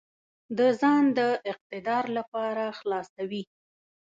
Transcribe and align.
د 0.57 0.59
ځان 0.79 1.03
د 1.17 1.19
اقتدار 1.51 2.05
لپاره 2.17 2.63
خلاصوي. 2.79 3.43